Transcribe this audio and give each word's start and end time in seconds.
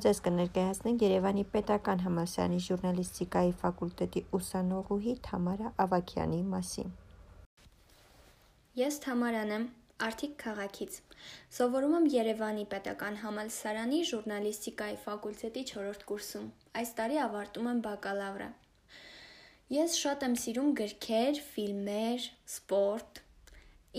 Ձեզ 0.00 0.18
կներկայացնենք 0.24 1.02
Երևանի 1.04 1.42
Պետական 1.52 1.98
համալսարանի 2.00 2.58
ժուրնալիստիկայի 2.66 3.50
ֆակուլտետի 3.62 4.20
ուսանողուհի 4.38 5.12
Թամարա 5.26 5.72
Ավագյանի 5.84 6.38
մասին։ 6.52 6.94
Ես 8.80 8.96
Թամարան 9.04 9.52
եմ, 9.56 9.66
Արթիկ 10.06 10.38
քաղաքից։ 10.40 10.96
Սովորում 11.56 11.96
եմ 11.98 12.06
Երևանի 12.14 12.64
Պետական 12.72 13.18
համալսարանի 13.24 14.00
ժուրնալիստիկայի 14.12 14.96
ֆակուլտետի 15.04 15.64
4-րդ 15.72 16.06
կուրսում։ 16.12 16.46
Այս 16.80 16.94
տարի 17.00 17.20
ավարտում 17.26 17.68
եմ 17.74 17.82
բակալավրը։ 17.88 18.48
Ես 19.76 19.98
շատ 20.00 20.26
եմ 20.30 20.38
սիրում 20.44 20.70
գրքեր, 20.80 21.42
ֆիլմեր, 21.50 22.30
սպորտ։ 22.54 23.20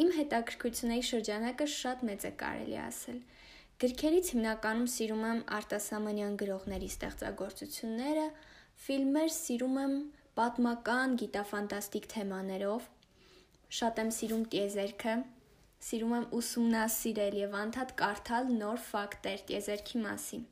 Իմ 0.02 0.10
հետաքրքրությունների 0.18 1.08
շրջանակը 1.12 1.70
շատ 1.78 2.04
մեծ 2.10 2.28
է 2.32 2.34
կարելի 2.42 2.82
ասել։ 2.88 3.22
Գրքերից 3.82 4.32
հիմնականում 4.36 4.90
սիրում 4.94 5.22
եմ 5.32 5.44
արտասահմանյան 5.58 6.34
գրողների 6.42 6.90
ստեղծագործությունները, 6.96 8.26
ֆիլմեր 8.86 9.32
սիրում 9.42 9.78
եմ 9.84 9.94
պատմական, 10.38 11.16
գիտաֆանտաստիկ 11.22 12.10
թեմաներով։ 12.16 12.90
Շատ 13.82 14.02
եմ 14.06 14.12
սիրում 14.22 14.44
տիեզերքը, 14.54 15.16
Սիրում 15.82 16.12
եմ 16.14 16.26
ուսումնասիրել 16.38 17.36
եւ 17.40 17.54
անդադ 17.58 17.92
կարդալ 17.98 18.50
նոր 18.54 18.82
ֆակտեր 18.88 19.40
տիեզերքի 19.50 20.02
մասին։ 20.04 20.44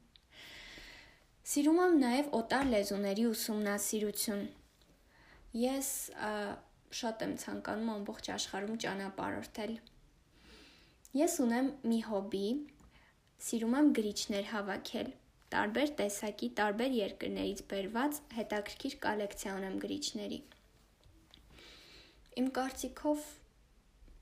Սիրում 1.51 1.81
եմ 1.83 1.97
նաեւ 2.03 2.31
օտար 2.37 2.65
լեզուների 2.71 3.25
ուսումնասիրություն։ 3.29 4.41
Ես 5.59 5.91
շատ 7.01 7.23
եմ 7.27 7.35
ցանկանում 7.43 7.93
ամբողջ 7.93 8.31
աշխարհում 8.39 8.81
ճանապարհորդել։ 8.85 9.75
Ես 11.19 11.37
ունեմ 11.45 11.71
մի 11.93 12.01
հոբի, 12.09 12.45
սիրում 13.39 13.75
եմ 13.79 13.89
գրիչներ 13.97 14.47
հավաքել 14.51 15.11
տարբեր 15.53 15.91
տեսակի, 15.99 16.47
տարբեր 16.59 16.95
երկրներից 16.99 17.61
բերված 17.69 18.17
հետաքրքիր 18.37 18.95
կոլեկցիա 19.05 19.53
ունեմ 19.59 19.77
գրիչների։ 19.83 20.39
Իմ 22.41 22.49
կարծիքով 22.57 23.29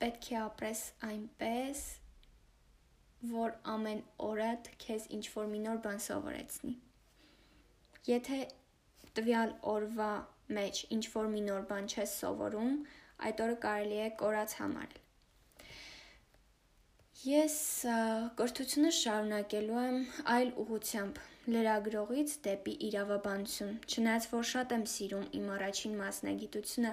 պետք 0.04 0.30
է 0.34 0.38
ապրես 0.42 0.84
այնպես, 1.08 1.82
որ 3.34 3.58
ամեն 3.74 4.04
օրը 4.28 4.52
քեզ 4.86 5.10
ինչ 5.18 5.26
որ 5.34 5.50
մի 5.56 5.64
նոր 5.66 5.82
բան 5.88 6.00
սովորեցնի։ 6.08 6.76
Եթե 8.12 8.40
տվյալ 9.18 9.58
օրվա 9.74 10.12
մեջ 10.60 10.86
ինչ 10.96 11.04
որ 11.18 11.34
մի 11.34 11.44
նոր 11.50 11.68
բան 11.74 11.92
չես 11.92 12.16
սովորում, 12.22 12.80
այդ 13.28 13.44
օրը 13.48 13.60
կարելի 13.68 14.00
է 14.06 14.10
կորած 14.22 14.58
համարել։ 14.62 15.07
Ես 17.26 17.54
կրթությունը 18.38 18.90
շարունակելու 18.96 19.78
եմ 19.84 19.96
այլ 20.34 20.50
ուղությամբ 20.64 21.16
լրագրողից 21.54 22.36
դեպի 22.48 22.76
իրավաբանություն։ 22.88 23.72
Չնայած 23.88 24.28
որ 24.34 24.46
շատ 24.50 24.76
եմ 24.76 24.84
սիրում 24.92 25.24
իմ 25.40 25.48
առաջին 25.56 25.96
մասնագիտությունը, 26.02 26.92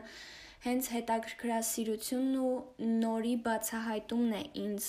հենց 0.65 0.89
հետաքրքրասիրությունն 0.95 2.41
ու 2.47 2.89
նորի 3.05 3.35
բացահայտումն 3.51 4.33
է 4.39 4.43
ինձ 4.65 4.89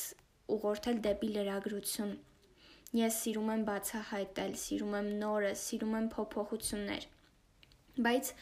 ուղղորդել 0.55 1.03
դեպի 1.09 1.33
լրագրություն։ 1.35 2.15
Ես 3.01 3.21
սիրում 3.25 3.53
եմ 3.57 3.67
բացահայտել, 3.73 4.57
սիրում 4.63 4.97
եմ 5.03 5.13
նորը, 5.25 5.53
սիրում 5.65 5.95
եմ 5.99 6.11
փոփոխություններ։ 6.15 7.09
Բայց 8.07 8.33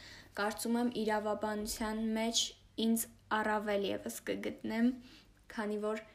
կարծում 0.44 0.82
եմ 0.84 0.96
իրավաբանության 1.08 2.08
մեջ 2.22 2.48
ինձ 2.86 3.12
առավել 3.42 3.94
եւս 3.96 4.26
կգտնեմ, 4.30 4.98
քանի 5.54 5.86
որ 5.90 6.10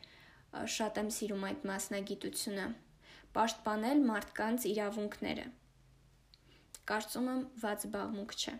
շատ 0.74 1.00
եմ 1.02 1.10
սիրում 1.18 1.44
այդ 1.48 1.66
մասնագիտությունը։ 1.70 2.66
Պաշտպանել 3.36 4.04
մարդկանց 4.08 4.66
իրավունքները։ 4.72 5.46
Կարծում 6.88 7.28
եմ, 7.34 7.42
ված 7.62 7.84
զբաղմունք 7.84 8.36
չէ։ 8.38 8.54